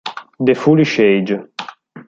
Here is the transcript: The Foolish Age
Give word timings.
The 0.39 0.55
Foolish 0.55 0.97
Age 0.99 1.37